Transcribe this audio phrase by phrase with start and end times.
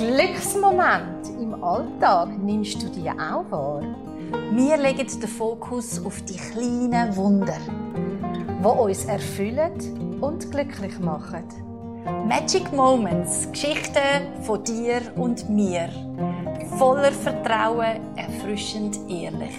[0.00, 3.82] Glücksmoment im Alltag nimmst du dir auch wahr?
[4.50, 11.44] Wir legen den Fokus auf die kleinen Wunder, die uns erfüllen und glücklich machen.
[12.26, 15.90] Magic Moments, Geschichten von dir und mir.
[16.78, 19.58] Voller Vertrauen, erfrischend ehrlich.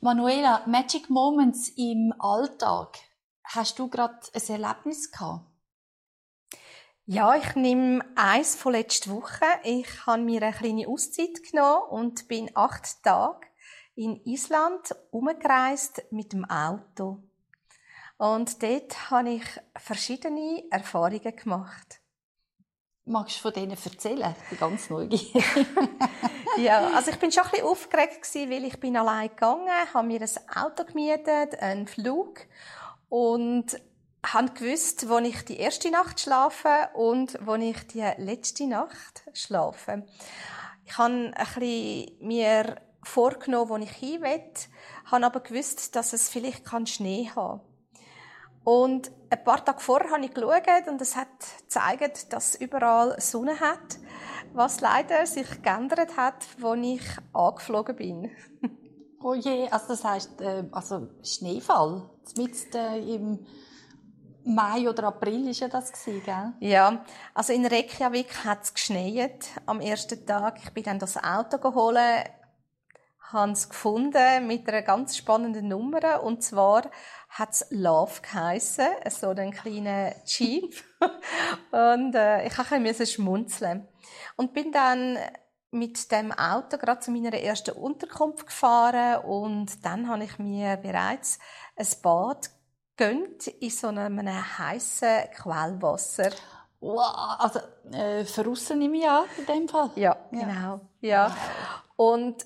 [0.00, 2.96] Manuela, Magic Moments im Alltag.
[3.44, 5.53] Hast du gerade ein Erlebnis gehabt?
[7.06, 9.44] Ja, ich nehme eins von letzter Woche.
[9.62, 13.46] Ich habe mir eine kleine Auszeit genommen und bin acht Tage
[13.94, 17.22] in Island umgereist mit dem Auto.
[18.16, 19.44] Und dort habe ich
[19.76, 22.00] verschiedene Erfahrungen gemacht.
[23.04, 24.34] Magst du von denen erzählen?
[24.42, 25.34] Ich bin ganz neugierig.
[26.56, 30.06] ja, also ich bin schon ein bisschen aufgeregt gewesen, weil ich bin allein gegangen, habe
[30.06, 32.40] mir ein Auto gemietet, einen Flug
[33.10, 33.78] und
[34.32, 40.06] habe gewusst, wo ich die erste Nacht schlafe und wo ich die letzte Nacht schlafe.
[40.86, 44.40] Ich habe ein bisschen mir vorgenommen, wo ich hin will,
[45.06, 47.74] habe aber gewusst, dass es vielleicht Schnee haben kann.
[48.64, 51.28] Und ein paar Tage vorher habe ich geschaut und es hat
[51.60, 53.98] gezeigt, dass überall Sonne hat,
[54.54, 57.02] was leider sich geändert hat, als ich
[57.34, 58.30] angeflogen bin.
[59.22, 63.18] oh je, also das heisst, äh, also Schneefall, mit äh,
[64.44, 66.52] Mai oder April ja das gell?
[66.60, 70.58] Ja, also in Reykjavik hat es geschneit am ersten Tag.
[70.62, 71.98] Ich bin dann das Auto geholt,
[73.32, 76.90] habe es gefunden mit einer ganz spannenden Nummer und zwar
[77.30, 80.74] hat es Love geheissen, so einen kleinen Jeep
[81.70, 83.88] und äh, ich musste ein schmunzeln
[84.36, 85.18] und bin dann
[85.70, 91.38] mit dem Auto gerade zu meiner ersten Unterkunft gefahren und dann habe ich mir bereits
[91.76, 92.50] ein Bad
[92.96, 94.20] gönnt in so einem
[94.58, 96.30] heißen Quellwasser.
[96.80, 97.60] Wow, also
[97.92, 99.90] äh, verrussen nehme ich an, in dem Fall.
[99.96, 100.80] Ja, genau.
[101.00, 101.34] Ja.
[101.96, 102.44] Und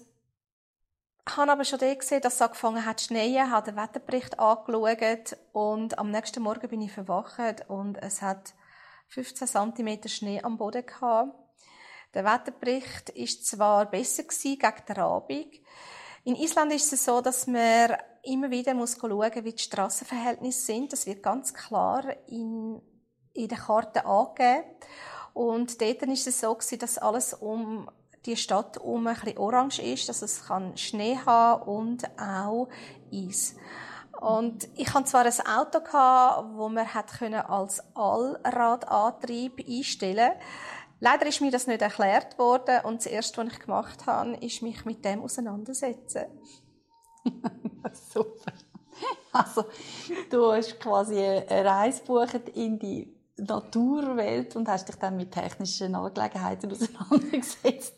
[1.37, 5.99] habe aber schon gesehen, dass es angefangen hat zu schneien, habe den Wetterbericht angeschaut und
[5.99, 8.55] am nächsten Morgen bin ich verwacht und es hat
[9.09, 11.35] 15 cm Schnee am Boden gehabt.
[12.15, 15.55] Der Wetterbericht ist zwar besser gewesen gegen den Abend.
[16.25, 17.97] In Island ist es so, dass man
[18.29, 20.93] immer wieder muss schauen, wie die Strassenverhältnisse sind.
[20.93, 22.81] Das wird ganz klar in,
[23.33, 24.65] in der Karte angegeben.
[25.35, 27.91] Und dort ist es so dass alles um
[28.27, 32.69] die Stadt um ein bisschen orange ist, dass es kann Schnee haben und auch
[33.13, 33.55] Eis.
[34.21, 35.79] Und ich hatte zwar ein Auto
[36.57, 36.87] wo man
[37.49, 40.33] als Allradantrieb einstellen.
[41.01, 44.63] Leider ist mir das nicht erklärt worden und das erste, was ich gemacht habe, ist
[44.63, 46.25] mich mit dem auseinandersetzen.
[48.13, 48.53] Super.
[49.33, 49.65] Also,
[50.31, 55.95] du hast quasi eine Reise gebucht in die Naturwelt und hast dich dann mit technischen
[55.95, 57.95] Angelegenheiten auseinandergesetzt.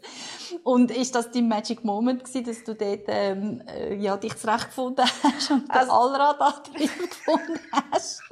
[0.64, 5.06] Und ist das dein Magic Moment gewesen, dass du dort ähm, äh, ja, dich zurechtgefunden
[5.22, 8.22] hast und also, den Allradantrieb gefunden hast?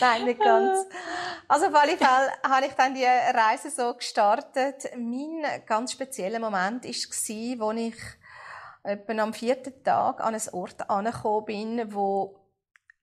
[0.00, 0.86] Nein, nicht ganz.
[1.48, 4.90] Also auf alle Fälle habe ich dann die Reise so gestartet.
[4.96, 7.96] Mein ganz spezieller Moment war, wo ich
[8.82, 12.40] etwa am vierten Tag an einen Ort angekommen bin, wo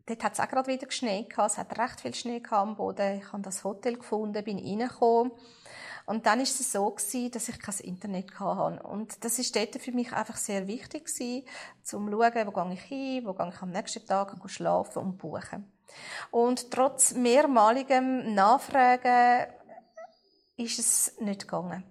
[0.05, 1.51] dort hat es auch gerade wieder geschneit gehabt.
[1.51, 3.19] Es hat recht viel Schnee am Boden.
[3.19, 5.31] Ich habe das Hotel gefunden, bin reingekommen.
[6.05, 8.81] Und dann ist es so gewesen, dass ich kein Internet hatte.
[8.83, 11.45] Und das ist dort für mich einfach sehr wichtig gewesen,
[11.83, 15.69] zum schauen, wo gehe ich hin, wo gehe ich am nächsten Tag schlafen und buchen.
[16.31, 19.47] Und trotz mehrmaligem Nachfragen
[20.55, 21.83] ist es nicht gegangen.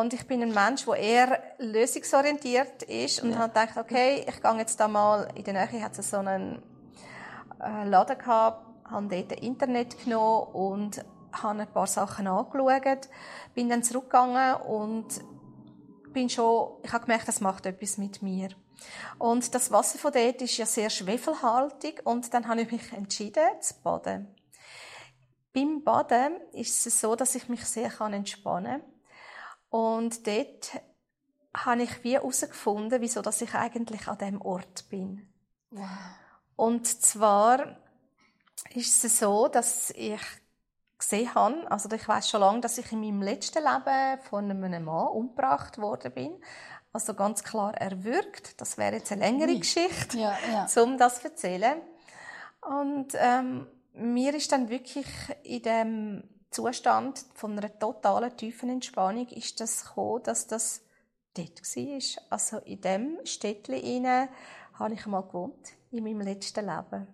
[0.00, 3.38] Und ich bin ein Mensch, der eher lösungsorientiert ist und ja.
[3.38, 6.62] habe gedacht, okay, ich gehe jetzt da mal, in der Nähe hat es so einen
[7.60, 13.08] äh, Laden gehabt, habe dort Internet genommen und habe ein paar Sachen angeschaut,
[13.54, 15.06] bin dann zurückgegangen und
[16.12, 18.48] bin schon, ich habe gemerkt, das macht etwas mit mir.
[19.18, 23.60] Und das Wasser von dort ist ja sehr schwefelhaltig und dann habe ich mich entschieden
[23.60, 24.34] zu baden.
[25.52, 28.93] Beim Baden ist es so, dass ich mich sehr entspannen kann
[29.74, 30.70] und dort
[31.52, 35.28] habe ich wie herausgefunden, wieso dass ich eigentlich an dem Ort bin.
[35.72, 35.88] Wow.
[36.54, 37.76] Und zwar
[38.72, 40.20] ist es so, dass ich
[40.96, 44.84] gesehen habe, also ich weiß schon lange, dass ich in meinem letzten Leben von einem
[44.84, 46.40] Mann umgebracht worden bin.
[46.92, 48.60] Also ganz klar erwürgt.
[48.60, 50.82] Das wäre jetzt eine längere Geschichte, ja, ja.
[50.84, 51.80] um das zu erzählen.
[52.60, 55.08] Und ähm, mir ist dann wirklich
[55.42, 60.82] in dem Zustand von einer totalen tiefen Entspannung ist das gekommen, dass das
[61.34, 62.24] dort war.
[62.30, 64.28] Also in dem Städtchen
[64.74, 67.08] habe ich mal gewohnt, in meinem letzten Leben.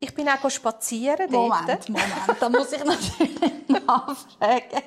[0.00, 1.88] ich bin auch spazieren Moment, dort.
[1.88, 4.82] Moment, da muss ich natürlich nachfragen.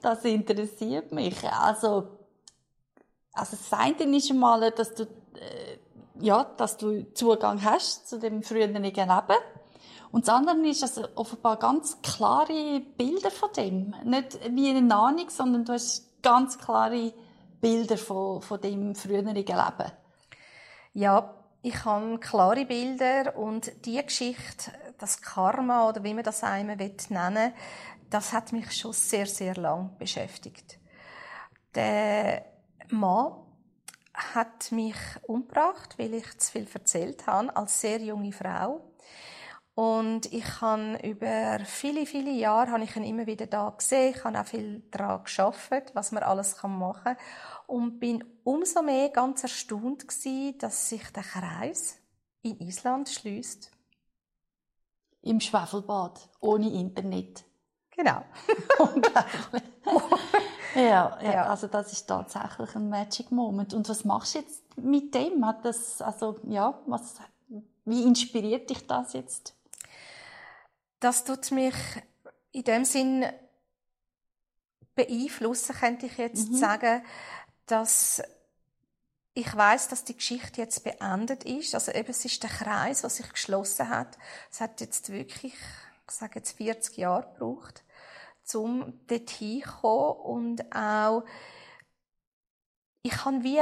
[0.00, 1.42] Das interessiert mich.
[1.44, 2.08] Also,
[3.32, 5.78] also das eine ist einmal, dass du, äh,
[6.20, 9.04] ja, dass du Zugang hast zu dem früheren Leben.
[10.12, 13.94] Und das andere ist also offenbar ganz klare Bilder von dem.
[14.04, 17.12] Nicht wie eine Ahnung, sondern du hast ganz klare
[17.60, 19.92] Bilder von, von dem früheren Leben.
[20.94, 26.76] Ja, ich habe klare Bilder und die Geschichte, das Karma oder wie man das einmal
[26.76, 27.52] nennen
[28.10, 30.78] das hat mich schon sehr, sehr lang beschäftigt.
[31.74, 32.44] Der
[32.88, 33.32] Mann
[34.14, 38.80] hat mich umgebracht, weil ich zu viel erzählt habe, als sehr junge Frau.
[39.76, 44.14] Und ich habe über viele, viele Jahre habe ich ihn immer wieder da gesehen.
[44.16, 47.16] Ich habe auch viel daran geschafft, was man alles machen kann.
[47.66, 51.98] Und bin umso mehr ganz erstaunt gewesen, dass sich der Kreis
[52.40, 53.70] in Island schließt.
[55.20, 57.44] Im Schwefelbad, ohne Internet.
[57.90, 58.24] Genau.
[60.74, 63.74] ja, ja, also das ist tatsächlich ein Magic Moment.
[63.74, 65.44] Und was machst du jetzt mit dem?
[65.44, 67.16] Hat das, also, ja, was,
[67.84, 69.52] wie inspiriert dich das jetzt?
[71.00, 71.74] Das tut mich
[72.52, 73.26] in dem Sinn
[74.94, 76.56] beeinflussen, könnte ich jetzt mhm.
[76.56, 77.04] sagen,
[77.66, 78.22] dass
[79.34, 81.74] ich weiß, dass die Geschichte jetzt beendet ist.
[81.74, 84.16] Also eben, es ist der Kreis, der sich geschlossen hat.
[84.50, 87.84] Es hat jetzt wirklich, ich sage jetzt 40 Jahre gebraucht,
[88.54, 91.24] um dort hinzukommen und auch
[93.02, 93.60] ich habe wie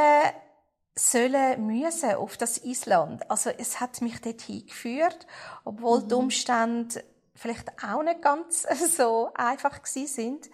[0.96, 3.28] sollen müssen auf das Island.
[3.28, 5.26] Also es hat mich dort hingeführt,
[5.64, 6.08] obwohl mhm.
[6.08, 7.04] die Umstände
[7.34, 8.66] vielleicht auch nicht ganz
[8.96, 10.50] so einfach gewesen sind.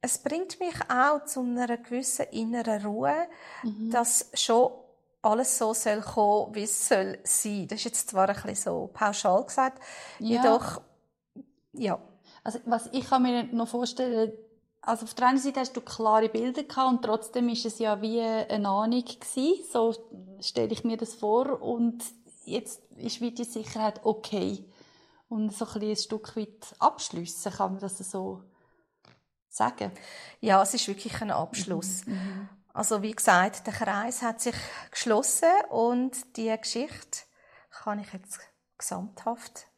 [0.00, 3.28] Es bringt mich auch zu einer gewissen inneren Ruhe,
[3.62, 3.90] mhm.
[3.90, 4.70] dass schon
[5.22, 7.66] alles so soll kommen, wie es soll sein.
[7.68, 9.82] Das ist jetzt zwar ein bisschen so pauschal gesagt,
[10.18, 10.42] ja.
[10.42, 10.82] jedoch,
[11.72, 11.98] ja.
[12.42, 14.32] Also, was ich kann mir noch vorstellen,
[14.82, 18.02] also auf der einen Seite hast du klare Bilder gehabt und trotzdem ist es ja
[18.02, 19.64] wie eine Ahnung gewesen.
[19.72, 19.94] So
[20.40, 22.04] stelle ich mir das vor und
[22.44, 24.62] jetzt ist wie die Sicherheit okay
[25.34, 28.42] und so ein, ein Stück weit abschliessen, kann man das so
[29.48, 29.90] sagen?
[30.40, 32.06] Ja, es ist wirklich ein Abschluss.
[32.06, 32.14] Mhm.
[32.14, 32.48] mhm.
[32.72, 34.56] Also wie gesagt, der Kreis hat sich
[34.90, 37.20] geschlossen und die Geschichte
[37.70, 38.40] kann ich jetzt
[38.76, 39.68] gesamthaft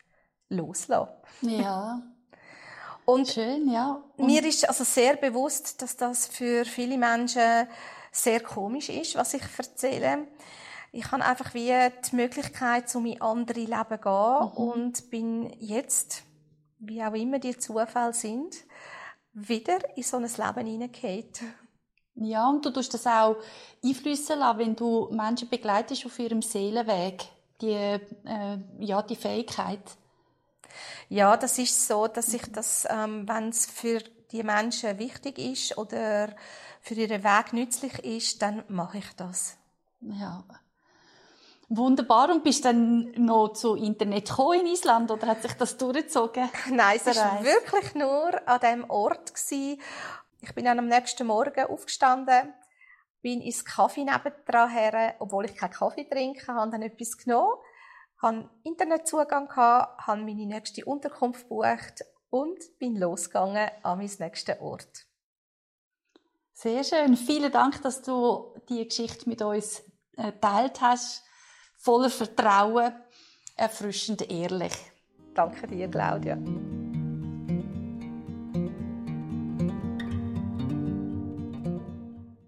[0.49, 1.13] loslassen.
[1.43, 2.01] Ja.
[3.05, 4.03] Und Schön, ja.
[4.17, 7.69] Und mir ist also sehr bewusst, dass das für viele Menschen
[8.11, 10.27] sehr komisch ist, was ich erzähle
[10.93, 11.73] ich habe einfach wie
[12.11, 14.57] die Möglichkeit, um in andere Leben zu gehen mhm.
[14.57, 16.23] und bin jetzt,
[16.79, 18.57] wie auch immer die Zufälle sind,
[19.33, 21.55] wieder in so ein Leben hineingekommen.
[22.19, 23.37] Ja, und du tust das auch
[23.85, 27.27] einflüssen lassen, wenn du Menschen begleitest auf ihrem Seelenweg,
[27.61, 29.83] die, äh, ja, die Fähigkeit.
[31.11, 34.03] Ja, das ist so, dass ich das, ähm, wenn es für
[34.33, 36.35] die Menschen wichtig ist oder
[36.81, 39.57] für ihren Weg nützlich ist, dann mache ich das.
[40.01, 40.43] Ja.
[41.69, 42.31] Wunderbar.
[42.31, 46.49] Und bist du dann noch zu Internet gekommen in Island oder hat sich das durchgezogen?
[46.71, 49.35] Nein, es war wirklich nur an diesem Ort.
[49.35, 49.81] Gewesen.
[50.41, 52.55] Ich bin dann am nächsten Morgen aufgestanden,
[53.21, 57.55] bin ins Kaffee nebendran her, obwohl ich keinen Kaffee trinke, habe dann etwas genommen,
[58.23, 65.07] habe Internetzugang gehabt, habe meine nächste Unterkunft gebucht und bin losgegangen an meinen nächsten Ort.
[66.53, 67.17] Sehr schön.
[67.17, 69.83] Vielen Dank, dass du die Geschichte mit uns
[70.17, 71.26] äh, teilt hast
[71.77, 72.93] voller Vertrauen,
[73.57, 74.75] erfrischend ehrlich.
[75.35, 76.39] Danke dir, Claudia.